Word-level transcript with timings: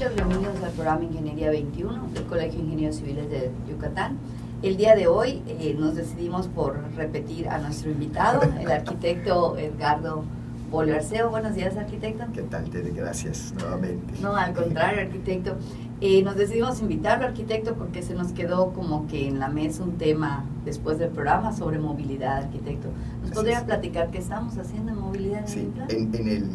escuchas, 0.00 0.14
bienvenidos 0.14 0.64
al 0.64 0.72
programa 0.72 1.04
Ingeniería 1.04 1.50
21 1.50 2.08
del 2.14 2.24
Colegio 2.24 2.58
de 2.58 2.64
Ingenieros 2.64 2.96
Civiles 2.96 3.28
de 3.28 3.50
Yucatán. 3.68 4.16
El 4.62 4.78
día 4.78 4.94
de 4.94 5.06
hoy 5.06 5.42
eh, 5.46 5.76
nos 5.78 5.94
decidimos 5.94 6.48
por 6.48 6.80
repetir 6.96 7.50
a 7.50 7.58
nuestro 7.58 7.90
invitado, 7.90 8.40
el 8.58 8.70
arquitecto 8.70 9.58
Edgardo 9.58 10.24
Bolarceo. 10.70 11.28
Buenos 11.28 11.54
días, 11.54 11.76
arquitecto. 11.76 12.24
¿Qué 12.32 12.42
tal, 12.42 12.70
Tere? 12.70 12.92
Gracias 12.92 13.52
nuevamente. 13.58 14.14
No, 14.22 14.34
al 14.34 14.54
contrario, 14.54 15.02
arquitecto. 15.02 15.56
Eh, 16.00 16.22
nos 16.22 16.36
decidimos 16.36 16.80
invitarlo, 16.80 17.26
arquitecto, 17.26 17.74
porque 17.74 18.02
se 18.02 18.14
nos 18.14 18.32
quedó 18.32 18.72
como 18.72 19.06
que 19.06 19.28
en 19.28 19.38
la 19.38 19.48
mesa 19.48 19.82
un 19.82 19.98
tema 19.98 20.46
después 20.64 20.98
del 20.98 21.10
programa 21.10 21.52
sobre 21.52 21.78
movilidad, 21.78 22.44
arquitecto. 22.44 22.88
¿Nos 23.20 23.32
podría 23.32 23.66
platicar 23.66 24.10
qué 24.10 24.18
estamos 24.18 24.56
haciendo 24.56 24.92
en 24.92 24.98
movilidad 24.98 25.42
sí? 25.46 25.70
En, 25.90 26.14
en 26.14 26.28
el 26.28 26.50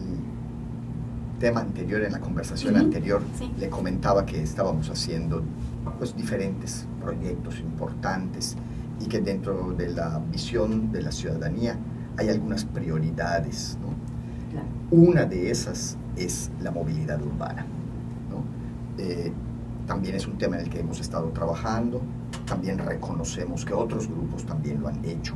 tema 1.40 1.62
anterior, 1.62 2.02
en 2.04 2.14
la 2.14 2.20
conversación 2.20 2.76
anterior, 2.76 3.22
sí. 3.38 3.52
le 3.60 3.70
comentaba 3.70 4.26
que 4.26 4.42
estábamos 4.42 4.90
haciendo 4.90 5.44
pues, 5.98 6.16
diferentes 6.16 6.88
proyectos 7.02 7.60
importantes 7.60 8.56
y 9.00 9.06
que 9.06 9.20
dentro 9.20 9.74
de 9.74 9.90
la 9.90 10.20
visión 10.32 10.92
de 10.92 11.02
la 11.02 11.12
ciudadanía 11.12 11.78
hay 12.18 12.30
algunas 12.30 12.64
prioridades. 12.66 13.78
¿no? 13.82 13.90
Claro. 14.52 14.68
Una 14.92 15.26
de 15.26 15.52
esas 15.52 15.98
es 16.16 16.52
la 16.62 16.72
movilidad 16.72 17.22
urbana. 17.22 17.66
¿no? 18.30 18.44
Eh, 19.04 19.32
también 19.86 20.16
es 20.16 20.26
un 20.28 20.38
tema 20.38 20.58
en 20.58 20.64
el 20.64 20.70
que 20.70 20.80
hemos 20.80 21.00
estado 21.00 21.28
trabajando, 21.30 22.02
también 22.46 22.80
reconocemos 22.80 23.66
que 23.66 23.74
otros 23.74 24.08
grupos 24.08 24.46
también 24.46 24.82
lo 24.82 24.88
han 24.88 25.04
hecho 25.06 25.36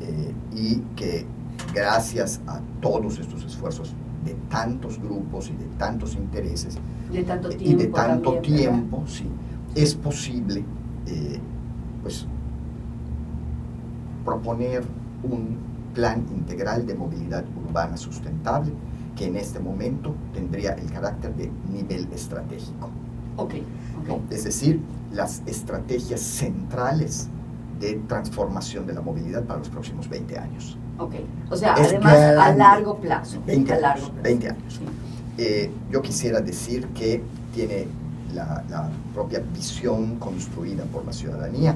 eh, 0.00 0.32
y 0.54 0.76
que 0.96 1.26
gracias 1.74 2.40
a 2.46 2.60
todos 2.80 3.18
estos 3.18 3.44
esfuerzos 3.44 3.94
de 4.24 4.34
tantos 4.48 5.00
grupos 5.00 5.50
y 5.50 5.52
de 5.52 5.66
tantos 5.76 6.14
intereses 6.14 6.76
De 7.12 7.22
tanto 7.22 7.50
y 7.52 7.74
de 7.74 7.86
tanto 7.86 8.34
también, 8.34 8.54
¿verdad? 8.54 8.72
tiempo, 8.72 9.04
sí, 9.06 9.26
es 9.74 9.94
posible 9.94 10.64
eh, 11.06 11.38
pues, 12.02 12.26
proponer 14.24 14.82
un 15.22 15.56
plan 15.94 16.26
integral 16.30 16.86
de 16.86 16.94
movilidad 16.94 17.44
urbana 17.66 17.96
sustentable 17.96 18.72
que 19.16 19.26
en 19.26 19.36
este 19.36 19.58
momento 19.58 20.14
tendría 20.32 20.74
el 20.74 20.90
carácter 20.92 21.34
de 21.34 21.50
nivel 21.72 22.08
estratégico. 22.12 22.88
Ok, 23.36 23.54
¿no? 24.06 24.14
ok. 24.14 24.20
Es 24.30 24.44
decir, 24.44 24.80
las 25.12 25.42
estrategias 25.46 26.20
centrales 26.20 27.28
de 27.80 27.94
transformación 28.06 28.86
de 28.86 28.92
la 28.92 29.00
movilidad 29.00 29.44
para 29.44 29.58
los 29.58 29.68
próximos 29.68 30.08
20 30.08 30.38
años. 30.38 30.76
Ok. 30.98 31.14
O 31.50 31.56
sea, 31.56 31.74
Es 31.74 31.88
además 31.88 32.14
a 32.14 32.54
largo 32.54 32.98
plazo. 32.98 33.40
20 33.46 33.72
a 33.72 33.74
años, 33.74 33.82
largo 33.82 34.06
plazo. 34.06 34.22
20 34.22 34.48
años. 34.48 34.62
Sí. 34.68 34.80
Eh, 35.38 35.70
yo 35.90 36.02
quisiera 36.02 36.40
decir 36.40 36.86
que 36.88 37.22
tiene 37.54 37.86
la, 38.34 38.64
la 38.68 38.90
propia 39.14 39.40
visión 39.54 40.16
construida 40.16 40.84
por 40.84 41.04
la 41.06 41.12
ciudadanía, 41.12 41.74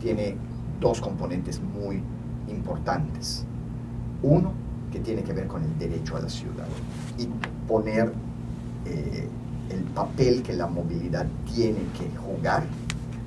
tiene 0.00 0.36
dos 0.80 1.00
componentes 1.00 1.60
muy 1.60 2.02
importantes. 2.48 3.44
Uno, 4.22 4.52
que 4.90 5.00
tiene 5.00 5.22
que 5.22 5.32
ver 5.32 5.46
con 5.48 5.62
el 5.62 5.78
derecho 5.78 6.16
a 6.16 6.20
la 6.20 6.28
ciudad 6.28 6.66
y 7.18 7.28
poner 7.66 8.12
eh, 8.86 9.28
el 9.70 9.80
papel 9.92 10.42
que 10.42 10.52
la 10.52 10.66
movilidad 10.66 11.26
tiene 11.52 11.80
que 11.98 12.08
jugar 12.16 12.62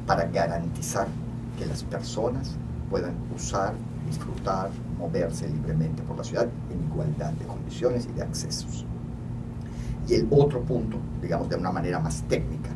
para 0.05 0.25
garantizar 0.25 1.07
que 1.59 1.65
las 1.65 1.83
personas 1.83 2.55
puedan 2.89 3.15
usar, 3.35 3.73
disfrutar, 4.07 4.69
moverse 4.97 5.47
libremente 5.47 6.03
por 6.03 6.17
la 6.17 6.23
ciudad 6.23 6.47
en 6.71 6.83
igualdad 6.91 7.31
de 7.33 7.45
condiciones 7.45 8.07
y 8.09 8.13
de 8.13 8.23
accesos. 8.23 8.85
Y 10.07 10.13
el 10.15 10.27
otro 10.31 10.61
punto, 10.61 10.97
digamos 11.21 11.49
de 11.49 11.55
una 11.55 11.71
manera 11.71 11.99
más 11.99 12.23
técnica, 12.23 12.69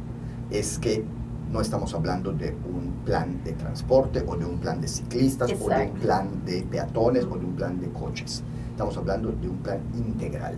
es 0.49 0.77
que 0.79 1.03
no 1.51 1.61
estamos 1.61 1.93
hablando 1.93 2.31
de 2.31 2.51
un 2.51 3.03
plan 3.05 3.43
de 3.43 3.53
transporte 3.53 4.23
o 4.25 4.35
de 4.37 4.45
un 4.45 4.57
plan 4.57 4.79
de 4.79 4.87
ciclistas 4.87 5.51
o 5.51 5.55
de 5.55 5.63
un 5.63 5.71
Exacto. 5.71 6.01
plan 6.01 6.45
de 6.45 6.63
peatones 6.63 7.25
o 7.25 7.37
de 7.37 7.45
un 7.45 7.55
plan 7.55 7.79
de 7.79 7.89
coches. 7.89 8.43
Estamos 8.69 8.97
hablando 8.97 9.31
de 9.31 9.49
un 9.49 9.57
plan 9.57 9.79
integral. 9.95 10.55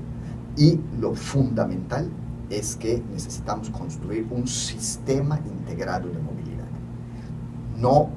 Y 0.55 0.79
lo 0.99 1.15
fundamental 1.15 2.09
es 2.49 2.75
que 2.75 3.01
necesitamos 3.11 3.69
construir 3.71 4.27
un 4.29 4.47
sistema 4.47 5.39
integrado 5.45 6.09
de 6.09 6.19
movilidad, 6.19 6.67
no 7.79 8.09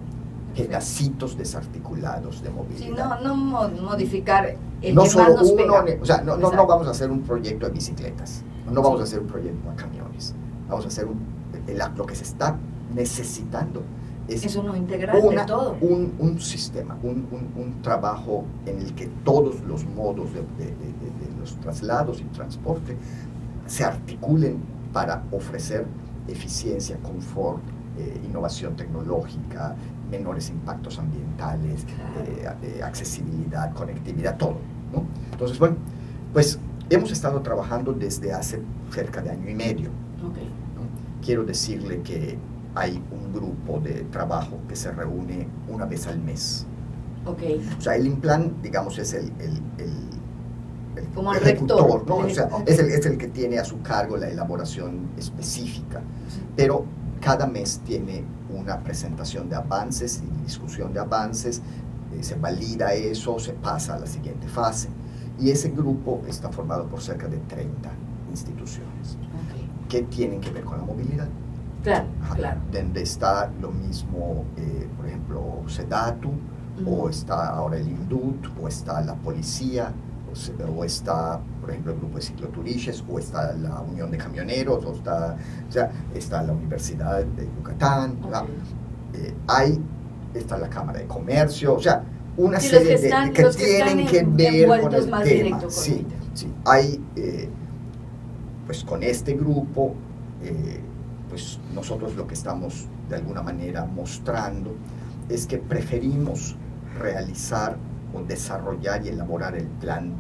pedacitos 0.57 1.37
desarticulados 1.37 2.43
de 2.43 2.51
movilidad. 2.51 2.87
Sí, 2.87 2.91
no, 2.97 3.21
no 3.21 3.37
mo- 3.37 3.69
modificar 3.69 4.57
el 4.83 4.95
no 4.95 5.03
que 5.05 5.11
solo 5.11 5.25
más 5.25 5.35
nos 5.43 5.51
uno, 5.51 5.57
pega. 5.85 6.03
o 6.03 6.05
sea, 6.05 6.23
no, 6.23 6.37
no, 6.37 6.51
no 6.51 6.67
vamos 6.67 6.87
a 6.89 6.91
hacer 6.91 7.11
un 7.11 7.21
proyecto 7.23 7.67
de 7.67 7.73
bicicletas, 7.73 8.43
no 8.71 8.83
vamos 8.83 8.99
Sí. 8.99 9.01
a 9.03 9.05
hacer 9.05 9.21
un 9.21 9.27
proyecto 9.27 9.71
de 9.71 9.77
camiones, 9.77 10.35
vamos 10.69 10.85
a 10.85 10.89
hacer 10.89 11.05
un, 11.07 11.19
el- 11.67 11.79
lo 11.97 12.07
que 12.07 12.15
se 12.15 12.25
está 12.25 12.57
necesitando 12.95 13.83
es 14.29 14.45
Es 14.45 14.57
uno 14.57 14.75
integral 14.75 15.21
una- 15.23 15.43
de 15.43 15.47
todo. 15.47 15.77
Un, 15.81 16.15
un 16.19 16.41
sistema, 16.41 16.97
un, 17.03 17.29
un- 17.31 17.63
un 17.63 17.83
trabajo 17.83 18.45
en 18.65 18.79
el 18.81 18.95
que 18.95 19.07
todos 19.25 19.61
los 19.63 19.85
modos 19.85 20.33
de- 20.33 20.41
de- 20.41 20.65
de- 20.73 20.73
de 20.73 21.39
los 21.41 21.55
traslados 21.61 22.21
y 22.21 22.25
transporte 22.25 22.97
se 23.67 23.85
articulen 23.85 24.59
para 24.93 25.23
ofrecer 25.31 25.87
eficiencia, 26.27 26.97
confort, 27.03 27.63
eh, 27.99 28.21
innovación 28.27 28.77
tecnológica, 28.77 29.75
menores 30.11 30.51
impactos 30.51 30.99
ambientales, 30.99 31.85
eh, 31.85 32.49
eh, 32.63 32.83
accesibilidad, 32.83 33.73
conectividad, 33.75 34.37
todo. 34.37 34.59
¿no? 34.93 35.05
Entonces, 35.33 35.59
bueno, 35.59 35.77
pues 36.33 36.59
hemos 36.91 37.11
estado 37.11 37.41
trabajando 37.43 37.93
desde 37.93 38.33
hace 38.33 38.61
cerca 38.93 39.21
de 39.23 39.31
año 39.31 39.49
y 39.51 39.55
medio. 39.55 39.89
Ok. 40.25 40.37
¿no? 40.77 41.25
Quiero 41.25 41.45
decirle 41.45 42.03
que 42.03 42.39
hay 42.75 43.03
un 43.11 43.33
grupo 43.33 43.81
de 43.81 44.03
trabajo 44.13 44.59
que 44.69 44.77
se 44.77 44.91
reúne 44.93 45.49
una 45.69 45.87
vez 45.87 46.07
al 46.07 46.19
mes. 46.21 46.67
Ok. 47.25 47.43
O 47.79 47.81
sea, 47.81 47.97
el 47.97 48.07
Implan, 48.07 48.53
digamos, 48.63 48.99
es 48.99 49.13
el, 49.15 49.33
el, 49.41 49.61
el- 49.79 50.07
el 50.97 51.05
Como 51.15 51.33
el 51.35 51.41
rector. 51.41 52.07
¿no? 52.07 52.17
O 52.19 52.29
sea, 52.31 52.45
Ok. 52.53 52.63
es, 52.69 52.79
el, 52.79 52.87
es 52.91 53.05
el 53.07 53.19
que 53.19 53.29
tiene 53.29 53.59
a 53.59 53.65
su 53.65 53.81
cargo 53.83 54.17
la 54.17 54.29
elaboración 54.31 55.09
específica, 55.19 56.01
pero 56.55 56.85
cada 57.21 57.47
mes 57.47 57.81
tiene 57.85 58.25
una 58.51 58.81
presentación 58.81 59.49
de 59.49 59.57
avances 59.57 60.23
y 60.23 60.43
discusión 60.45 60.93
de 60.93 61.01
avances, 61.01 61.63
eh, 62.15 62.23
se 62.23 62.35
valida 62.37 62.93
eso, 62.95 63.39
se 63.39 63.53
pasa 63.53 63.95
a 63.95 63.99
la 63.99 64.07
siguiente 64.07 64.47
fase. 64.49 64.89
Y 65.39 65.51
ese 65.51 65.71
grupo 65.71 66.23
está 66.29 66.51
formado 66.51 66.87
por 66.87 67.01
cerca 67.01 67.27
de 67.29 67.39
30 67.39 67.91
instituciones 68.31 69.17
Ok. 69.35 69.89
que 69.89 70.03
tienen 70.03 70.41
que 70.41 70.51
ver 70.51 70.65
con 70.65 70.79
la 70.79 70.85
movilidad. 70.85 71.29
Claro, 71.83 72.07
Ajá, 72.23 72.35
claro. 72.35 72.61
Donde 72.73 73.03
está 73.03 73.51
lo 73.61 73.71
mismo, 73.71 74.45
eh, 74.57 74.89
por 74.97 75.07
ejemplo, 75.07 75.63
SEDATU, 75.67 76.31
Ujú. 76.83 77.03
o 77.05 77.09
está 77.09 77.49
ahora 77.51 77.77
el 77.79 77.89
INDUT, 77.89 78.47
o 78.61 78.69
está 78.69 79.01
la 79.03 79.15
policía, 79.15 79.93
o, 80.37 80.39
se- 80.39 80.53
o 80.65 80.85
está, 80.85 81.41
por 81.61 81.71
ejemplo, 81.71 81.93
el 81.93 81.99
grupo 81.99 82.17
de 82.17 82.23
cicloturiches, 82.23 83.03
o 83.09 83.19
está 83.19 83.53
la 83.55 83.81
Unión 83.81 84.11
de 84.11 84.19
Camioneros, 84.19 84.85
o 84.85 84.93
está, 84.93 85.37
o 85.69 85.73
sea, 85.73 85.91
está 86.15 86.43
la 86.43 86.53
Universidad 86.53 87.25
de 87.25 87.47
Yucatán. 87.57 88.21
¿verdad? 88.23 88.45
Eh, 89.15 89.35
hay, 89.49 89.81
está 90.35 90.59
la 90.59 90.69
Cámara 90.69 90.99
de 91.01 91.07
Comercio, 91.07 91.75
o 91.75 91.81
sea, 91.81 92.03
una 92.37 92.61
Sí, 92.61 92.69
serie 92.69 92.89
que 92.89 92.99
de- 92.99 93.07
están- 93.09 93.33
de 93.33 93.33
que 93.33 93.45
tienen 93.65 94.07
que 94.07 94.23
ver 94.25 94.81
con 94.83 94.95
el 94.95 95.09
más 95.09 95.25
tema. 95.25 95.59
con 95.61 95.71
sí, 95.71 96.07
el 96.33 96.37
sí, 96.37 96.53
hay, 96.67 97.03
eh, 97.17 97.49
pues 98.67 98.85
con 98.85 99.03
este 99.03 99.33
grupo, 99.35 99.95
eh, 100.43 100.81
pues 101.31 101.59
nosotros 101.75 102.15
lo 102.15 102.27
que 102.27 102.35
estamos 102.35 102.87
de 103.09 103.17
alguna 103.17 103.41
manera 103.41 103.85
mostrando 103.87 104.75
es 105.31 105.47
que 105.47 105.57
preferimos 105.59 106.57
realizar 107.01 107.77
o 108.17 108.23
desarrollar 108.23 109.05
y 109.05 109.09
elaborar 109.09 109.55
el 109.57 109.67
plan 109.67 110.13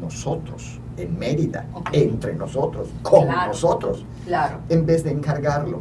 nosotros, 0.00 0.80
en 0.96 1.18
Mérida, 1.18 1.66
entre 1.92 2.34
nosotros, 2.34 2.88
con 3.02 3.24
Claro. 3.26 3.48
nosotros, 3.52 4.04
Claro. 4.26 4.58
en 4.68 4.84
vez 4.84 5.04
de 5.04 5.10
encargarlo. 5.12 5.80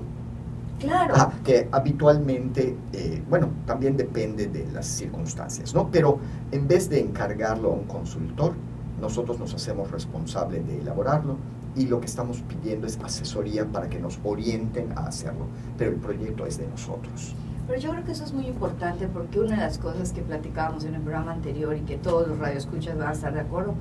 Claro. 0.79 1.13
Ah, 1.15 1.31
que 1.43 1.67
habitualmente, 1.71 2.75
eh, 2.93 3.21
bueno, 3.29 3.49
también 3.67 3.97
depende 3.97 4.47
de 4.47 4.65
las 4.71 4.87
circunstancias, 4.87 5.73
¿no? 5.75 5.89
Pero 5.91 6.17
en 6.51 6.67
vez 6.67 6.89
de 6.89 6.99
encargarlo 6.99 7.69
a 7.69 7.73
un 7.73 7.83
consultor, 7.83 8.53
nosotros 8.99 9.39
nos 9.39 9.53
hacemos 9.53 9.91
responsables 9.91 10.65
de 10.67 10.79
elaborarlo 10.79 11.37
y 11.75 11.85
lo 11.85 11.99
que 11.99 12.07
estamos 12.07 12.41
pidiendo 12.41 12.87
es 12.87 12.99
asesoría 13.03 13.65
para 13.65 13.89
que 13.89 13.99
nos 13.99 14.19
orienten 14.23 14.91
a 14.95 15.07
hacerlo, 15.07 15.45
pero 15.77 15.91
el 15.91 15.97
proyecto 15.97 16.45
es 16.45 16.57
de 16.57 16.67
nosotros. 16.67 17.35
Pero 17.71 17.83
yo 17.83 17.91
creo 17.91 18.03
que 18.03 18.11
eso 18.11 18.25
es 18.25 18.33
muy 18.33 18.47
importante 18.47 19.07
porque 19.07 19.39
una 19.39 19.51
de 19.51 19.61
las 19.61 19.77
cosas 19.77 20.11
que 20.11 20.21
platicábamos 20.21 20.83
en 20.83 20.93
el 20.93 20.99
programa 20.99 21.31
anterior 21.31 21.73
y 21.73 21.79
que 21.79 21.95
todos 21.95 22.27
los 22.27 22.37
radioescuchas 22.37 22.97
van 22.97 23.07
a 23.07 23.11
estar 23.13 23.33
de 23.33 23.39
acuerdo, 23.39 23.75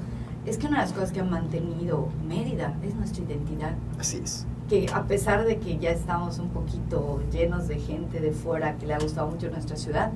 es 0.46 0.58
que 0.58 0.69
una 0.69 0.76
de 0.76 0.82
las 0.84 0.92
cosas 0.92 1.10
que 1.10 1.19
ha 1.19 1.25
mantenido 1.25 2.08
Mérida 2.25 2.76
es 2.84 2.94
nuestra 2.94 3.25
identidad. 3.25 3.75
Así 3.98 4.20
es. 4.22 4.46
Que 4.69 4.87
a 4.94 5.02
pesar 5.08 5.44
de 5.44 5.58
que 5.58 5.76
ya 5.78 5.90
estamos 5.90 6.38
un 6.38 6.50
poquito 6.50 7.20
llenos 7.32 7.66
de 7.66 7.81
gente 7.81 8.20
de 8.20 8.31
fuera 8.31 8.76
que 8.76 8.87
le 8.87 8.94
ha 8.94 9.00
gustado 9.00 9.28
mucho 9.28 9.50
nuestra 9.50 9.75
ciudad, 9.75 10.12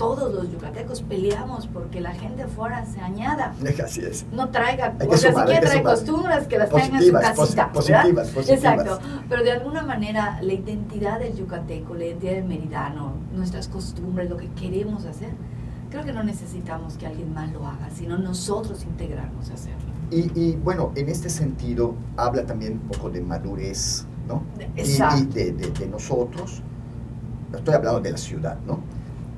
todos 0.00 0.32
los 0.32 0.50
yucatecos 0.50 1.02
peleamos 1.02 1.66
porque 1.66 2.00
la 2.00 2.12
gente 2.12 2.46
fuera 2.46 2.86
se 2.86 3.00
añada. 3.00 3.54
Así 3.84 4.00
es. 4.00 4.24
No 4.32 4.48
traiga, 4.48 4.94
Hay 4.98 5.06
o 5.06 5.10
que 5.10 5.16
sea, 5.18 5.30
sumar, 5.30 5.46
si 5.46 5.52
quiere 5.52 5.66
que 5.70 5.76
sumar. 5.78 5.94
costumbres, 5.94 6.46
que 6.48 6.58
las 6.58 6.68
tenga 6.70 6.84
en 6.84 6.90
su 6.90 6.92
Positivas, 7.12 7.22
casita. 7.36 7.72
positivas, 7.72 8.06
¿verdad? 8.06 8.32
positivas. 8.32 8.48
Exacto. 8.48 8.98
Pero 9.28 9.42
de 9.44 9.52
alguna 9.52 9.82
manera, 9.82 10.38
la 10.40 10.52
identidad 10.54 11.18
del 11.20 11.36
yucateco, 11.36 11.94
la 11.94 12.06
identidad 12.06 12.32
del 12.32 12.44
meridano, 12.44 13.12
nuestras 13.34 13.68
costumbres, 13.68 14.30
lo 14.30 14.38
que 14.38 14.48
queremos 14.52 15.04
hacer, 15.04 15.28
creo 15.90 16.02
que 16.02 16.12
no 16.14 16.22
necesitamos 16.22 16.94
que 16.94 17.06
alguien 17.06 17.34
más 17.34 17.52
lo 17.52 17.66
haga, 17.66 17.90
sino 17.94 18.16
nosotros 18.16 18.82
integrarnos 18.84 19.50
a 19.50 19.54
hacerlo. 19.54 19.90
Y, 20.10 20.30
y, 20.40 20.56
bueno, 20.56 20.92
en 20.96 21.10
este 21.10 21.28
sentido 21.28 21.94
habla 22.16 22.46
también 22.46 22.72
un 22.82 22.88
poco 22.88 23.10
de 23.10 23.20
madurez, 23.20 24.06
¿no? 24.26 24.42
Y- 24.76 24.80
Exacto. 24.80 25.18
Y, 25.18 25.26
de, 25.26 25.52
de- 25.52 25.70
de 25.70 25.86
nosotros, 25.88 26.62
estoy 27.54 27.74
hablando 27.74 28.00
de 28.00 28.12
la 28.12 28.16
ciudad, 28.18 28.56
¿no? 28.66 28.80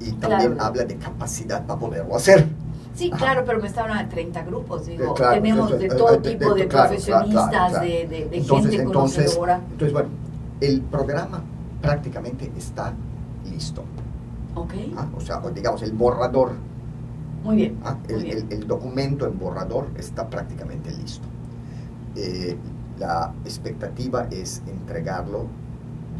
Y 0.04 0.12
también 0.12 0.52
Claro. 0.54 0.64
habla 0.64 0.84
de 0.84 0.96
capacidad 0.96 1.64
para 1.66 1.78
poderlo 1.78 2.16
hacer. 2.16 2.46
Sí, 2.94 3.08
Ajá. 3.12 3.18
claro, 3.24 3.42
pero 3.46 3.60
me 3.60 3.68
está 3.68 3.82
hablando 3.82 4.04
de 4.04 4.10
30 4.10 4.42
grupos, 4.42 4.86
digo, 4.86 5.04
Eh, 5.04 5.14
claro, 5.16 5.34
tenemos 5.42 5.68
eso, 5.70 5.78
de 5.78 5.86
eh, 5.86 5.88
todo 5.88 6.10
de- 6.18 6.30
tipo 6.30 6.54
de- 6.54 6.62
de 6.62 6.68
profesionistas, 6.68 7.80
de, 7.80 7.86
de- 8.06 8.28
Entonces, 8.38 8.70
gente 8.70 8.82
entonces, 8.86 9.36
entonces, 9.36 9.92
bueno, 9.92 10.08
el 10.60 10.80
programa 10.82 11.42
prácticamente 11.80 12.52
está 12.56 12.92
listo. 13.50 13.82
Ok, 14.54 14.74
¿ah? 14.96 15.06
O 15.16 15.20
sea, 15.20 15.40
digamos, 15.54 15.82
el 15.82 15.92
borrador, 15.92 16.52
muy 17.42 17.56
bien. 17.56 17.78
¿ah? 17.84 17.96
muy 18.10 18.22
bien. 18.24 18.38
el- 18.38 18.52
el 18.52 18.66
documento 18.66 19.26
en 19.26 19.38
borrador 19.38 19.86
está 19.96 20.28
prácticamente 20.28 20.90
listo. 20.92 21.26
Eh, 22.16 22.56
la 22.98 23.32
expectativa 23.46 24.26
es 24.30 24.60
entregarlo, 24.66 25.46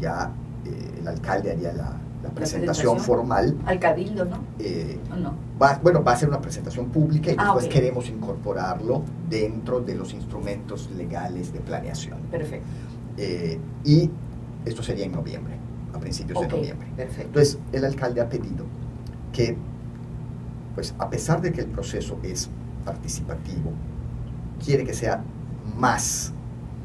ya 0.01 0.31
eh, 0.65 0.95
el 0.99 1.07
alcalde 1.07 1.51
haría 1.51 1.71
la, 1.73 1.91
la 2.23 2.29
presentación 2.29 2.95
presentación. 2.95 2.99
formal. 2.99 3.57
Al 3.65 3.79
cabildo, 3.79 4.25
¿no? 4.25 4.37
eh, 4.59 4.97
¿O 5.11 5.15
no? 5.17 5.33
va, 5.61 5.79
bueno, 5.83 6.03
va 6.03 6.13
a 6.13 6.15
ser 6.15 6.29
una 6.29 6.39
presentación 6.41 6.87
pública 6.89 7.31
y 7.31 7.35
Ah, 7.37 7.43
después 7.45 7.67
queremos 7.67 8.07
incorporarlo 8.09 9.03
dentro 9.29 9.81
de 9.81 9.95
los 9.95 10.13
instrumentos 10.13 10.89
legales 10.91 11.51
de 11.53 11.59
planeación. 11.59 12.17
Perfecto. 12.31 12.65
Eh, 13.17 13.59
y 13.83 14.09
esto 14.65 14.81
sería 14.81 15.05
en 15.05 15.11
noviembre, 15.11 15.55
a 15.93 15.99
principios 15.99 16.39
de 16.41 16.47
noviembre. 16.47 16.87
perfecto. 16.95 17.27
Entonces, 17.27 17.59
el 17.73 17.83
alcalde 17.85 18.21
ha 18.21 18.29
pedido 18.29 18.65
que, 19.33 19.57
pues 20.75 20.95
a 20.99 21.09
pesar 21.09 21.41
de 21.41 21.51
que 21.51 21.61
el 21.61 21.67
proceso 21.67 22.17
es 22.23 22.49
participativo, 22.85 23.71
quiere 24.63 24.85
que 24.85 24.93
sea 24.93 25.23
más 25.77 26.31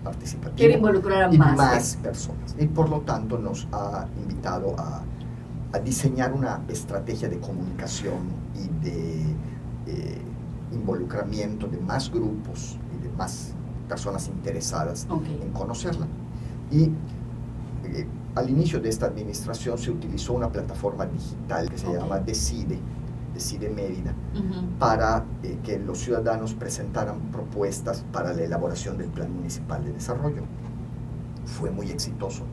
participativo 0.05 0.57
Quiere 0.57 0.75
involucrar 0.75 1.25
a 1.31 1.35
y 1.35 1.39
más. 1.39 1.57
más, 1.57 1.97
personas. 2.03 2.55
Y 2.59 2.67
por 2.67 2.89
lo 2.89 3.01
tanto 3.03 3.39
nos 3.39 3.67
ha 3.73 4.07
invitado 4.21 4.75
a, 4.79 5.03
a 5.73 5.79
diseñar 5.79 6.33
una 6.33 6.63
estrategia 6.69 7.29
de 7.29 7.39
comunicación 7.39 8.19
y 8.55 8.85
de 8.85 9.21
eh, 9.87 10.19
involucramiento 10.73 11.67
de 11.67 11.79
más 11.79 12.11
grupos 12.11 12.79
y 12.99 13.03
de 13.03 13.11
más 13.17 13.53
personas 13.89 14.29
interesadas 14.29 15.07
Ok. 15.11 15.25
en 15.43 15.51
conocerla. 15.53 16.07
Y 16.71 16.85
eh, 17.85 18.07
al 18.35 18.49
inicio 18.51 18.81
de 18.81 18.89
esta 18.89 19.07
administración 19.07 19.79
se 19.79 19.91
utilizó 19.91 20.33
una 20.35 20.51
plataforma 20.51 21.07
digital 21.07 21.69
que 21.71 21.79
se 21.79 21.87
Ok. 21.87 21.95
llama 21.99 22.19
Decide, 22.19 22.79
Decide 23.35 23.69
Mérida, 23.69 24.15
Ujú. 24.35 24.67
para 24.79 25.25
eh, 25.43 25.59
que 25.63 25.79
los 25.79 25.99
ciudadanos 25.99 26.55
presentaran 26.55 27.19
propuestas 27.31 28.05
para 28.13 28.33
la 28.33 28.43
elaboración 28.43 28.97
del 28.99 29.09
Plan 29.09 29.33
Municipal 29.35 29.85
de 29.85 29.93
Desarrollo. 29.93 30.43
Fue 31.45 31.71
muy 31.71 31.91
exitoso. 31.91 32.45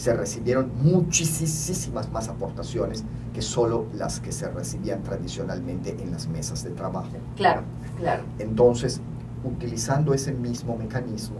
Se 0.00 0.14
recibieron 0.14 0.70
muchísimas 0.82 2.10
más 2.10 2.28
aportaciones 2.28 3.04
que 3.34 3.42
solo 3.42 3.84
las 3.92 4.18
que 4.18 4.32
se 4.32 4.48
recibían 4.48 5.02
tradicionalmente 5.02 5.94
en 6.02 6.10
las 6.10 6.26
mesas 6.26 6.64
de 6.64 6.70
trabajo. 6.70 7.10
Claro, 7.36 7.60
claro. 7.98 8.22
Entonces, 8.38 8.98
utilizando 9.44 10.14
ese 10.14 10.32
mismo 10.32 10.74
mecanismo 10.74 11.36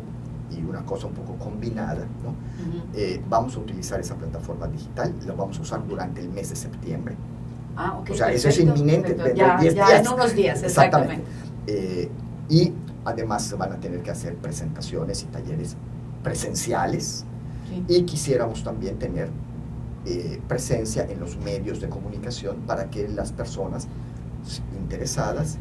y 0.50 0.62
una 0.62 0.84
cosa 0.84 1.06
un 1.06 1.14
poco 1.14 1.36
combinada, 1.36 2.06
¿no? 2.22 2.34
Eh, 2.94 3.22
vamos 3.30 3.56
a 3.56 3.60
utilizar 3.60 3.98
esa 3.98 4.14
plataforma 4.16 4.66
digital, 4.68 5.14
la 5.26 5.32
vamos 5.32 5.58
a 5.58 5.62
usar 5.62 5.86
durante 5.88 6.20
el 6.20 6.28
mes 6.28 6.50
de 6.50 6.56
septiembre. 6.56 7.14
Ah, 7.76 7.96
ok. 7.98 8.10
O 8.10 8.14
sea, 8.14 8.30
eso 8.30 8.50
es 8.50 8.58
inminente, 8.60 9.14
de 9.14 9.34
Ya, 9.34 9.56
10 9.58 9.74
ya 9.74 9.86
días. 9.86 10.06
en 10.06 10.12
unos 10.12 10.34
días, 10.34 10.62
Exactamente. 10.62 11.14
exactamente. 11.14 12.02
Eh, 12.02 12.10
y 12.50 12.74
además 13.06 13.42
se 13.42 13.54
van 13.54 13.72
a 13.72 13.80
tener 13.80 14.02
que 14.02 14.10
hacer 14.10 14.34
presentaciones 14.36 15.22
y 15.22 15.26
talleres 15.28 15.76
presenciales 16.22 17.24
Sí. 17.70 17.84
y 17.88 18.02
quisiéramos 18.02 18.62
también 18.64 18.98
tener 18.98 19.30
eh, 20.06 20.40
presencia 20.48 21.06
en 21.08 21.20
los 21.20 21.36
medios 21.38 21.80
de 21.80 21.88
comunicación 21.88 22.56
para 22.66 22.90
que 22.90 23.06
las 23.08 23.32
personas 23.32 23.86
interesadas 24.78 25.58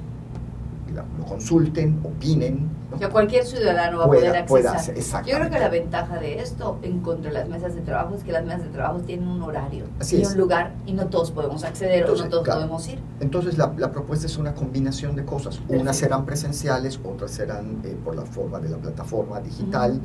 la- 0.93 1.05
lo 1.19 1.25
consulten, 1.25 1.99
opinen. 2.03 2.67
¿no? 2.89 2.97
Sea, 2.97 3.09
cualquier 3.09 3.45
ciudadano 3.45 3.99
va 3.99 4.05
a 4.05 4.07
Pueda- 4.07 4.21
poder 4.21 4.35
accesar. 4.37 4.47
pueda 4.47 4.71
hacer, 4.71 4.95
Yo 5.27 5.37
creo 5.37 5.49
que 5.51 5.59
la 5.59 5.69
ventaja 5.69 6.17
de 6.17 6.39
esto 6.39 6.79
en 6.81 6.99
contra 7.01 7.29
de 7.31 7.37
las 7.37 7.47
mesas 7.47 7.75
de 7.75 7.81
trabajo 7.81 8.15
es 8.15 8.23
que 8.23 8.31
las 8.31 8.43
mesas 8.43 8.63
de 8.63 8.69
trabajo 8.69 8.99
tienen 9.01 9.27
un 9.27 9.41
horario 9.43 9.85
Así 9.99 10.17
y 10.17 10.21
es. 10.23 10.31
un 10.31 10.37
lugar 10.39 10.73
y 10.87 10.93
no 10.93 11.05
todos 11.05 11.29
podemos 11.29 11.63
acceder 11.63 11.99
Entonces, 11.99 12.21
o 12.21 12.25
no 12.25 12.31
todos 12.31 12.43
claro. 12.45 12.61
podemos 12.61 12.87
ir. 12.87 12.97
Entonces 13.19 13.57
la, 13.59 13.71
la 13.77 13.91
propuesta 13.91 14.25
es 14.25 14.37
una 14.37 14.55
combinación 14.55 15.15
de 15.15 15.25
cosas. 15.25 15.57
Perfecto. 15.57 15.81
Unas 15.81 15.95
serán 15.97 16.25
presenciales, 16.25 16.99
otras 17.03 17.29
serán 17.31 17.81
eh, 17.83 17.95
por 18.03 18.15
la 18.15 18.23
forma 18.23 18.59
de 18.59 18.69
la 18.69 18.77
plataforma 18.77 19.39
digital 19.41 20.01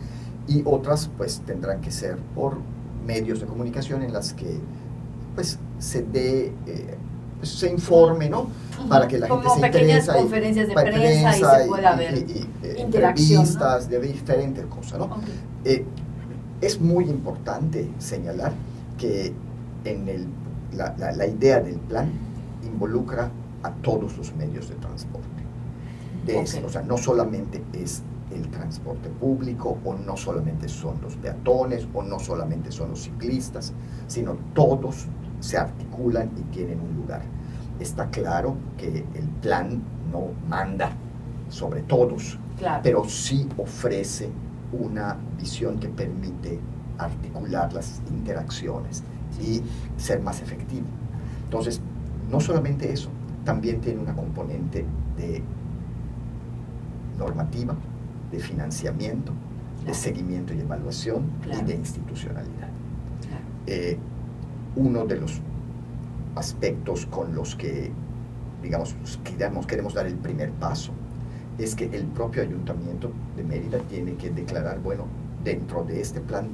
y 0.48 0.62
otras 0.64 1.10
pues 1.16 1.40
tendrán 1.46 1.80
que 1.80 1.90
ser 1.90 2.16
por 2.34 2.58
medios 3.06 3.40
de 3.40 3.46
comunicación 3.46 4.02
en 4.02 4.12
las 4.12 4.32
que 4.34 4.58
pues 5.34 5.58
se 5.78 6.02
dé, 6.02 6.52
eh, 6.66 6.94
pues, 7.38 7.50
se 7.50 7.70
informe, 7.70 8.28
¿no? 8.30 8.48
Para 8.88 9.08
que 9.08 9.18
la 9.18 9.26
gente 9.26 9.42
Como 9.44 9.54
se 9.56 9.60
pequeñas 9.60 9.88
interesa 10.04 10.16
y- 10.18 10.20
conferencias 10.22 10.68
de 10.68 10.74
prensa, 10.74 11.36
y 11.36 11.60
se 11.62 11.68
pueda 11.68 11.96
ver 11.96 12.14
y- 12.18 12.20
y, 12.32 12.48
eh, 12.62 12.76
interacción, 12.78 13.42
¿no? 13.44 13.48
entrevistas 13.50 13.88
de 13.88 14.00
diferentes 14.00 14.66
cosas, 14.66 14.98
¿no? 14.98 15.04
Ok. 15.06 15.22
Eh, 15.64 15.84
es 16.60 16.80
muy 16.80 17.04
importante 17.10 17.90
señalar 17.98 18.52
que 18.98 19.32
en 19.84 20.08
el, 20.08 20.26
la, 20.76 20.94
la- 20.98 21.12
la 21.12 21.26
idea 21.26 21.60
del 21.60 21.76
plan 21.76 22.10
involucra 22.64 23.30
a 23.62 23.70
todos 23.70 24.16
los 24.16 24.34
medios 24.36 24.68
de 24.68 24.74
transporte. 24.76 25.28
De- 26.26 26.36
Ok. 26.38 26.64
O 26.66 26.68
sea, 26.70 26.82
no 26.82 26.96
solamente 26.96 27.62
es 27.72 28.02
el 28.34 28.48
transporte 28.48 29.08
público 29.08 29.78
o 29.84 29.94
no 29.94 30.16
solamente 30.16 30.68
son 30.68 31.00
los 31.02 31.16
peatones 31.16 31.86
o 31.94 32.02
no 32.02 32.18
solamente 32.18 32.70
son 32.72 32.90
los 32.90 33.02
ciclistas, 33.04 33.72
sino 34.06 34.36
todos 34.54 35.06
se 35.40 35.56
articulan 35.58 36.30
y 36.36 36.42
tienen 36.54 36.80
un 36.80 36.96
lugar. 36.96 37.22
Está 37.80 38.08
claro 38.10 38.56
que 38.76 39.04
el 39.14 39.28
plan 39.42 39.82
no 40.12 40.28
manda 40.48 40.90
sobre 41.48 41.82
todos, 41.82 42.38
Claro. 42.58 42.80
pero 42.82 43.04
sí 43.04 43.48
ofrece 43.58 44.30
una 44.72 45.16
visión 45.38 45.78
que 45.78 45.88
permite 45.88 46.58
articular 46.98 47.72
las 47.72 48.00
interacciones 48.10 49.02
y 49.40 49.62
ser 49.96 50.20
más 50.22 50.40
efectivo. 50.40 50.86
Entonces, 51.44 51.80
no 52.30 52.40
solamente 52.40 52.92
eso, 52.92 53.08
también 53.44 53.80
tiene 53.80 54.00
una 54.00 54.14
componente 54.14 54.84
de 55.16 55.42
normativa, 57.18 57.74
de 58.34 58.40
financiamiento, 58.40 59.32
de 59.80 59.84
Claro. 59.86 59.98
seguimiento 59.98 60.54
y 60.54 60.60
evaluación 60.60 61.24
Claro. 61.42 61.60
y 61.62 61.64
de 61.66 61.74
institucionalidad. 61.74 62.68
Claro. 63.28 63.44
Eh, 63.66 63.98
uno 64.76 65.04
de 65.06 65.16
los 65.20 65.40
aspectos 66.34 67.06
con 67.06 67.34
los 67.34 67.54
que, 67.54 67.90
digamos, 68.62 68.94
queremos, 69.22 69.66
queremos 69.66 69.94
dar 69.94 70.06
el 70.06 70.16
primer 70.16 70.50
paso 70.52 70.92
es 71.58 71.74
que 71.76 71.84
el 71.84 72.04
propio 72.06 72.42
ayuntamiento 72.42 73.12
de 73.36 73.44
Mérida 73.44 73.78
tiene 73.88 74.14
que 74.14 74.30
declarar, 74.30 74.80
bueno, 74.80 75.04
dentro 75.44 75.84
de 75.84 76.00
este 76.00 76.20
plan, 76.20 76.48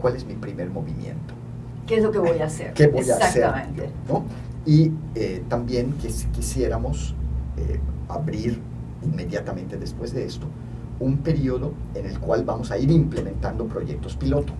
¿cuál 0.00 0.16
es 0.16 0.24
mi 0.26 0.34
primer 0.34 0.70
movimiento? 0.70 1.34
¿Qué 1.86 1.98
es 1.98 2.02
lo 2.02 2.10
que 2.10 2.18
voy 2.18 2.38
a 2.40 2.46
hacer? 2.46 2.72
¿Qué 2.74 2.88
voy 2.88 3.08
a 3.08 3.14
hacer? 3.16 3.44
Exactamente. 3.44 3.90
yo, 4.08 4.14
¿no? 4.14 4.24
Y 4.66 4.90
eh, 5.14 5.44
también 5.48 5.92
que 6.02 6.10
si 6.10 6.26
quisiéramos 6.28 7.14
eh, 7.58 7.78
abrir 8.08 8.58
inmediatamente 9.04 9.76
después 9.76 10.12
de 10.12 10.24
esto 10.24 10.46
un 11.04 11.18
periodo 11.18 11.72
en 11.94 12.06
el 12.06 12.18
cual 12.18 12.44
vamos 12.44 12.70
a 12.70 12.78
ir 12.78 12.90
implementando 12.90 13.66
proyectos 13.66 14.16
piloto. 14.16 14.52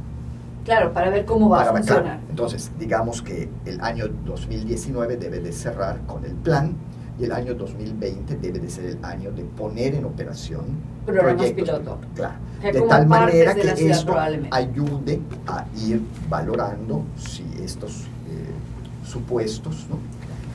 Claro, 0.65 0.93
para 0.93 1.11
ver 1.11 1.25
cómo 1.25 1.49
va 1.49 1.59
para 1.59 1.71
a 1.71 1.77
funcionar. 1.77 2.21
Entonces, 2.29 2.71
digamos 2.79 3.23
que 3.23 3.49
el 3.65 3.81
año 3.81 4.09
2019 4.25 5.17
debe 5.17 5.41
de 5.41 5.53
cerrar 5.53 6.01
con 6.07 6.25
el 6.25 6.35
plan 6.35 6.75
y 7.19 7.25
el 7.25 7.33
año 7.33 7.55
2020 7.55 8.37
debe 8.37 8.59
de 8.59 8.71
ser 8.71 8.87
el 8.87 9.05
año 9.05 9.31
de 9.31 9.45
poner 9.45 9.95
en 9.95 10.05
operación 10.05 10.65
Programas 11.05 11.37
proyectos 11.37 11.79
piloto. 11.79 11.99
Claro. 12.15 12.35
Que 12.61 12.73
De 12.73 12.81
tal 12.83 13.07
manera 13.07 13.55
de 13.55 13.61
que 13.61 13.77
ciudad, 13.77 13.99
esto 13.99 14.17
ayude 14.51 15.21
a 15.47 15.67
ir 15.77 16.01
valorando 16.29 17.05
si 17.17 17.45
estos 17.63 18.03
eh, 18.03 19.07
supuestos, 19.07 19.87
¿no? 19.91 19.99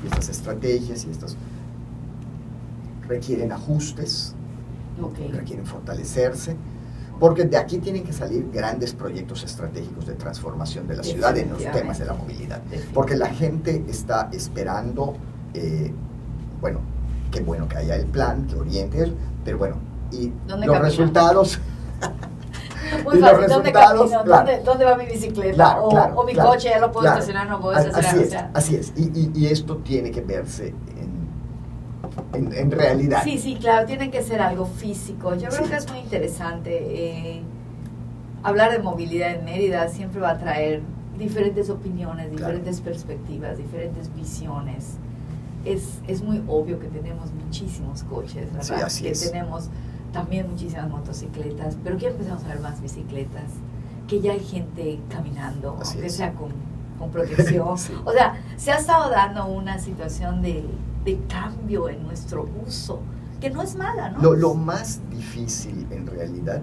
y 0.03 0.07
estas 0.07 0.29
estrategias 0.29 1.05
y 1.05 1.11
estas 1.11 1.35
requieren 3.07 3.51
ajustes, 3.51 4.35
Ok. 5.01 5.17
requieren 5.31 5.65
fortalecerse 5.65 6.55
Porque 7.19 7.45
de 7.45 7.57
aquí 7.57 7.79
tienen 7.79 8.03
que 8.03 8.13
salir 8.13 8.49
grandes 8.51 8.93
proyectos 8.93 9.43
estratégicos 9.43 10.05
de 10.05 10.13
transformación 10.13 10.87
de 10.87 10.97
la 10.97 11.03
ciudad 11.03 11.37
en 11.37 11.49
los 11.49 11.63
temas 11.71 11.99
de 11.99 12.05
la 12.05 12.13
movilidad. 12.13 12.61
Porque 12.93 13.15
la 13.15 13.27
gente 13.27 13.83
está 13.89 14.29
esperando, 14.31 15.15
eh, 15.53 15.91
bueno, 16.61 16.79
qué 17.31 17.41
bueno 17.41 17.67
que 17.67 17.77
haya 17.77 17.95
el 17.95 18.05
plan, 18.05 18.47
que 18.47 18.55
oriente, 18.55 19.13
pero 19.43 19.57
bueno, 19.57 19.75
y 20.11 20.31
los 20.47 20.79
resultados... 20.79 21.59
Muy 23.03 23.19
fácil, 23.19 23.47
¿dónde 23.47 23.71
camino? 23.71 24.23
¿Dónde, 24.65 24.85
va 24.85 24.95
mi 24.95 25.05
bicicleta? 25.05 25.79
o, 25.79 26.23
mi 26.23 26.33
coche, 26.33 26.69
ya 26.69 26.79
lo 26.79 26.91
puedo 26.91 27.07
estacionar, 27.07 27.47
no 27.47 27.59
puedo 27.59 27.77
estacionar. 27.77 28.49
Así 28.53 28.73
es, 28.73 28.93
así 28.95 29.01
es. 29.03 29.13
Y, 29.15 29.31
y, 29.35 29.45
esto 29.47 29.77
tiene 29.77 30.09
que 30.09 30.21
verse 30.21 30.69
en, 30.69 31.28
en, 32.33 32.71
realidad. 32.71 33.21
Sí, 33.23 33.37
sí, 33.37 33.55
claro, 33.55 33.85
tiene 33.85 34.11
que 34.11 34.21
ser 34.21 34.41
algo 34.41 34.65
físico. 34.65 35.35
Yo 35.35 35.49
creo 35.49 35.69
que 35.69 35.75
es 35.75 35.89
muy 35.89 35.99
interesante. 35.99 36.77
Eh, 36.81 37.41
hablar 38.43 38.71
de 38.71 38.79
movilidad 38.79 39.31
en 39.31 39.45
Mérida 39.45 39.87
siempre 39.89 40.21
va 40.21 40.31
a 40.31 40.37
traer 40.37 40.81
diferentes 41.17 41.69
opiniones, 41.69 42.31
diferentes 42.31 42.81
perspectivas, 42.81 43.57
diferentes 43.57 44.13
visiones. 44.15 44.95
Es, 45.65 45.99
es, 46.07 46.23
muy 46.23 46.41
obvio 46.47 46.79
que 46.79 46.87
tenemos 46.87 47.33
muchísimos 47.33 48.03
coches, 48.03 48.51
¿verdad? 48.53 48.89
que 48.89 49.11
tenemos 49.11 49.69
también 50.13 50.49
muchísimas 50.49 50.89
motocicletas, 50.89 51.77
pero 51.83 51.97
que 51.97 52.07
empezamos 52.07 52.43
a 52.45 52.47
ver 52.47 52.61
más 52.61 52.81
bicicletas, 52.81 53.51
que 54.07 54.21
ya 54.21 54.31
hay 54.31 54.39
gente 54.39 54.99
caminando, 55.09 55.77
aunque 55.81 56.09
sea 56.09 56.33
con, 56.33 56.53
con 56.97 57.11
protección. 57.11 57.67
O 57.67 57.77
sea, 58.13 58.41
se 58.55 58.71
ha 58.71 58.77
estado 58.77 59.09
dando 59.09 59.47
una 59.47 59.79
situación 59.79 60.41
de, 60.41 60.63
de, 61.03 61.19
cambio 61.27 61.89
en 61.89 62.03
nuestro 62.03 62.47
uso, 62.65 62.99
que 63.39 63.49
no 63.49 63.61
es 63.61 63.75
mala, 63.75 64.09
¿no? 64.09 64.21
Lo, 64.21 64.35
lo 64.35 64.53
más 64.53 64.99
difícil 65.09 65.87
en 65.91 66.07
realidad 66.07 66.61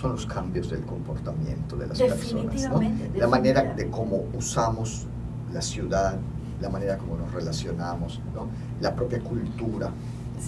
son 0.00 0.12
los 0.12 0.26
cambios 0.26 0.70
del 0.70 0.82
comportamiento 0.82 1.76
de 1.76 1.86
las 1.86 2.00
personas. 2.00 2.70
¿no? 2.70 2.80
La 3.16 3.26
manera 3.26 3.74
de 3.74 3.90
cómo 3.90 4.24
usamos 4.34 5.06
la 5.52 5.62
ciudad, 5.62 6.16
la 6.60 6.68
manera 6.68 6.98
como 6.98 7.16
nos 7.16 7.32
relacionamos, 7.32 8.20
¿no? 8.34 8.48
la 8.80 8.94
propia 8.94 9.20
cultura 9.20 9.90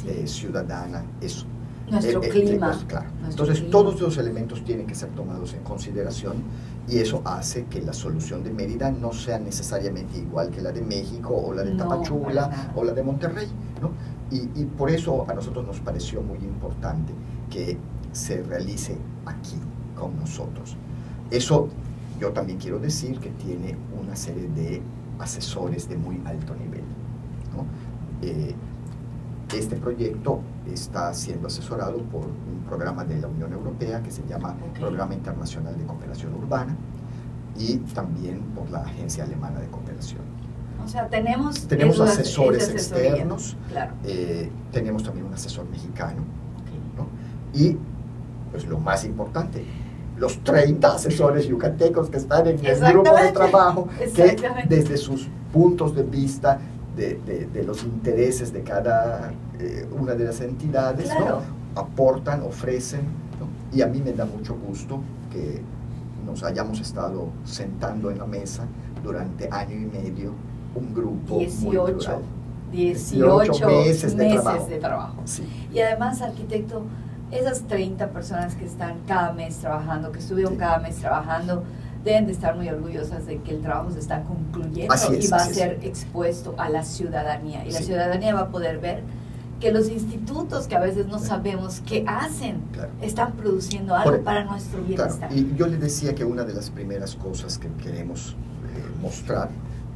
eh, 0.06 0.26
ciudadana, 0.26 1.04
eso 1.20 1.46
nuestro 1.90 2.22
eh, 2.22 2.26
eh, 2.26 2.28
clima. 2.28 2.68
Pues, 2.72 2.84
claro. 2.84 3.06
Entonces, 3.28 3.70
todos 3.70 3.96
esos 3.96 4.18
elementos 4.18 4.64
tienen 4.64 4.86
que 4.86 4.94
ser 4.94 5.10
tomados 5.10 5.54
en 5.54 5.62
consideración 5.62 6.36
y 6.88 6.98
eso 6.98 7.22
hace 7.24 7.64
que 7.64 7.82
la 7.82 7.92
solución 7.92 8.44
de 8.44 8.52
Mérida 8.52 8.90
no 8.90 9.12
sea 9.12 9.38
necesariamente 9.38 10.18
igual 10.18 10.50
que 10.50 10.60
la 10.60 10.72
de 10.72 10.82
México 10.82 11.34
o 11.34 11.52
la 11.52 11.62
de 11.62 11.74
Tapachula 11.74 12.72
o 12.74 12.84
la 12.84 12.92
de 12.92 13.02
Monterrey. 13.02 13.48
¿no? 13.80 13.90
Y, 14.30 14.60
y, 14.60 14.64
por 14.64 14.90
eso 14.90 15.24
a 15.28 15.34
nosotros 15.34 15.66
nos 15.66 15.80
pareció 15.80 16.20
muy 16.20 16.38
importante 16.38 17.12
que 17.50 17.78
se 18.12 18.42
realice 18.42 18.96
aquí 19.24 19.56
con 19.96 20.18
nosotros. 20.18 20.76
Eso 21.30 21.68
yo 22.20 22.32
también 22.32 22.58
quiero 22.58 22.78
decir 22.78 23.20
que 23.20 23.30
tiene 23.30 23.76
una 24.00 24.16
serie 24.16 24.48
de 24.48 24.80
asesores 25.18 25.88
de 25.88 25.96
muy 25.96 26.20
alto 26.24 26.54
nivel. 26.54 26.82
¿no? 27.54 27.66
Eh, 28.22 28.54
este 29.54 29.76
proyecto 29.76 30.40
está 30.66 31.12
siendo 31.14 31.46
asesorado 31.46 31.98
por 31.98 32.24
un 32.24 32.64
programa 32.66 33.04
de 33.04 33.20
la 33.20 33.28
Unión 33.28 33.52
Europea 33.52 34.02
que 34.02 34.10
se 34.10 34.22
llama 34.26 34.56
Programa 34.78 35.14
Internacional 35.14 35.76
de 35.78 35.84
Cooperación 35.84 36.34
Urbana 36.34 36.76
y 37.56 37.76
también 37.94 38.40
por 38.54 38.68
la 38.70 38.80
Agencia 38.80 39.24
Alemana 39.24 39.60
de 39.60 39.68
Cooperación. 39.68 40.22
O 40.84 40.88
sea, 40.88 41.08
tenemos, 41.08 41.66
tenemos 41.66 41.98
asesores 42.00 42.68
externos, 42.68 43.56
eh, 44.04 44.50
tenemos 44.72 45.02
también 45.02 45.26
un 45.26 45.34
asesor 45.34 45.68
mexicano 45.68 46.22
y 47.52 47.76
pues 48.50 48.66
lo 48.66 48.78
más 48.78 49.04
importante, 49.04 49.64
los 50.16 50.42
30 50.44 50.94
asesores 50.94 51.46
yucatecos 51.46 52.10
que 52.10 52.18
están 52.18 52.46
en 52.46 52.64
el 52.64 52.80
grupo 52.92 53.14
de 53.16 53.32
trabajo, 53.32 53.88
que 54.14 54.36
desde 54.68 54.96
sus 54.96 55.28
puntos 55.52 55.94
de 55.94 56.02
vista 56.02 56.58
de, 56.96 57.62
los 57.66 57.84
intereses 57.84 58.52
de 58.52 58.62
cada 58.62 59.32
eh, 59.58 59.86
una 59.92 60.14
de 60.14 60.24
las 60.24 60.40
entidades, 60.40 61.10
aportan, 61.74 62.42
ofrecen, 62.42 63.02
y 63.72 63.82
a 63.82 63.86
mí 63.86 64.00
me 64.00 64.12
da 64.12 64.24
mucho 64.24 64.54
gusto 64.54 65.00
que 65.30 65.60
nos 66.24 66.42
hayamos 66.42 66.80
estado 66.80 67.28
sentando 67.44 68.10
en 68.10 68.18
la 68.18 68.26
mesa 68.26 68.64
durante 69.02 69.48
año 69.50 69.74
y 69.76 69.86
medio 69.86 70.32
un 70.74 70.94
grupo 70.94 71.38
18, 71.38 72.22
18, 72.72 73.68
meses, 73.68 74.16
de 74.16 74.78
trabajo. 74.78 75.22
Y 75.72 75.80
además, 75.80 76.20
arquitecto, 76.22 76.82
esas 77.30 77.62
30 77.62 78.08
personas 78.10 78.54
que 78.54 78.64
están 78.64 79.00
cada 79.06 79.32
mes 79.32 79.56
trabajando, 79.58 80.12
que 80.12 80.18
estuvieron 80.18 80.56
cada 80.56 80.78
mes 80.78 80.96
trabajando, 80.96 81.64
deben 82.06 82.26
de 82.26 82.32
estar 82.32 82.56
muy 82.56 82.68
orgullosas 82.68 83.26
de 83.26 83.38
que 83.42 83.50
el 83.50 83.60
trabajo 83.60 83.90
se 83.90 83.98
está 83.98 84.22
concluyendo 84.22 84.94
y 85.20 85.26
va 85.26 85.36
a 85.36 85.46
ser 85.46 85.80
expuesto 85.82 86.54
a 86.56 86.70
la 86.70 86.84
ciudadanía. 86.84 87.66
Y 87.66 87.72
la 87.72 87.80
ciudadanía 87.80 88.32
va 88.32 88.42
a 88.42 88.48
poder 88.48 88.78
ver 88.78 89.02
que 89.60 89.72
los 89.72 89.88
institutos 89.88 90.68
que 90.68 90.76
a 90.76 90.80
veces 90.80 91.08
no 91.08 91.18
sabemos 91.18 91.82
qué 91.84 92.04
hacen, 92.06 92.62
están 93.02 93.32
produciendo 93.32 93.94
algo 93.94 94.22
para 94.22 94.44
nuestro 94.44 94.82
bienestar. 94.82 95.32
Y 95.32 95.54
yo 95.56 95.66
le 95.66 95.78
decía 95.78 96.14
que 96.14 96.24
una 96.24 96.44
de 96.44 96.54
las 96.54 96.70
primeras 96.70 97.16
cosas 97.16 97.58
que 97.58 97.68
queremos 97.82 98.32
eh, 98.32 99.00
mostrar 99.02 99.48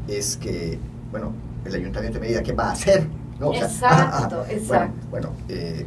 es 0.08 0.36
que, 0.36 0.78
bueno, 1.12 1.32
el 1.64 1.74
ayuntamiento 1.74 2.18
me 2.18 2.26
diga 2.26 2.42
qué 2.42 2.52
va 2.52 2.70
a 2.70 2.72
hacer. 2.72 3.06
¿no? 3.38 3.54
exacto, 3.54 4.44
exacto. 4.50 5.06
Bueno, 5.10 5.30
eh, 5.48 5.86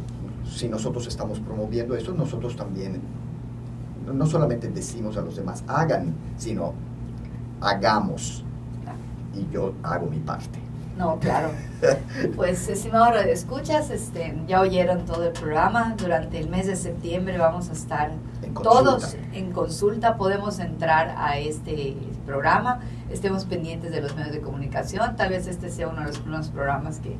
si 0.50 0.68
nosotros 0.68 1.06
estamos 1.06 1.38
promoviendo 1.40 1.94
esto, 1.94 2.14
nosotros 2.14 2.56
también 2.56 3.00
no 4.12 4.26
solamente 4.26 4.68
decimos 4.68 5.16
a 5.16 5.22
los 5.22 5.36
demás 5.36 5.64
hagan, 5.66 6.14
sino 6.36 6.74
hagamos. 7.60 8.44
Y 9.34 9.48
yo 9.52 9.74
hago 9.82 10.06
mi 10.06 10.18
parte. 10.18 10.64
No, 10.96 11.18
claro. 11.18 11.50
Pues, 12.36 12.66
estimado 12.68 13.10
Radio 13.10 13.32
Escuchas, 13.32 13.90
este, 13.90 14.34
ya 14.46 14.60
oyeron 14.60 15.04
todo 15.04 15.24
el 15.24 15.32
programa. 15.32 15.94
Durante 15.98 16.38
el 16.38 16.48
mes 16.48 16.66
de 16.66 16.76
septiembre 16.76 17.36
vamos 17.36 17.68
a 17.68 17.72
estar 17.72 18.12
todos 18.62 19.16
en 19.32 19.52
consulta. 19.52 20.16
Podemos 20.16 20.60
entrar 20.60 21.14
a 21.18 21.36
este 21.38 21.96
programa. 22.24 22.80
Estemos 23.10 23.44
pendientes 23.44 23.92
de 23.92 24.00
los 24.00 24.16
medios 24.16 24.32
de 24.32 24.40
comunicación. 24.40 25.16
Tal 25.16 25.30
vez 25.30 25.46
este 25.46 25.68
sea 25.68 25.88
uno 25.88 26.00
de 26.00 26.06
los 26.06 26.18
primeros 26.20 26.48
programas 26.48 27.00
que, 27.00 27.18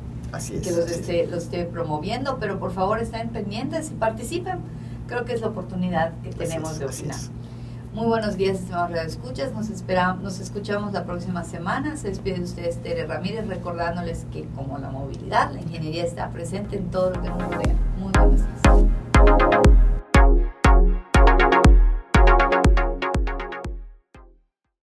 que 0.61 0.71
los, 0.71 0.89
esté, 0.89 1.27
los 1.27 1.43
esté 1.43 1.65
promoviendo. 1.65 2.37
Pero 2.39 2.57
por 2.57 2.71
favor, 2.71 2.99
estén 2.99 3.29
pendientes 3.29 3.91
y 3.91 3.93
participen 3.93 4.59
creo 5.07 5.25
que 5.25 5.33
es 5.33 5.41
la 5.41 5.47
oportunidad 5.47 6.13
que 6.21 6.29
tenemos 6.29 6.79
de 6.79 6.85
opinar. 6.85 7.17
Muy 7.93 8.07
buenos 8.07 8.35
días, 8.35 8.59
estimados 8.59 8.91
escuchas. 9.05 9.53
Nos, 9.53 9.69
esperamos, 9.69 10.21
nos 10.21 10.39
escuchamos 10.41 10.91
la 10.91 11.05
próxima 11.05 11.45
semana. 11.45 11.95
Se 11.95 12.09
despide 12.09 12.39
de 12.39 12.43
ustedes 12.43 12.83
Tere 12.83 13.07
Ramírez, 13.07 13.47
recordándoles 13.47 14.25
que 14.33 14.45
como 14.49 14.77
la 14.77 14.89
movilidad, 14.89 15.51
la 15.53 15.61
ingeniería 15.61 16.03
está 16.03 16.29
presente 16.29 16.75
en 16.75 16.91
todo 16.91 17.11
lo 17.11 17.21
que 17.21 17.29
nos 17.29 17.41
rodea. 17.41 17.75
Muy 17.97 18.11
buenos 18.11 18.41
días. 18.41 18.54